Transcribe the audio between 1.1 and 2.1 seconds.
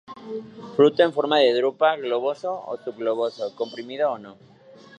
forma de drupa,